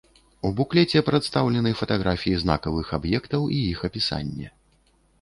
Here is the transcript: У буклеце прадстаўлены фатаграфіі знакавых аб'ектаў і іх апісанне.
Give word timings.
У 0.47 0.49
буклеце 0.59 1.03
прадстаўлены 1.09 1.75
фатаграфіі 1.83 2.41
знакавых 2.47 2.93
аб'ектаў 3.01 3.41
і 3.59 3.63
іх 3.71 3.79
апісанне. 3.93 4.47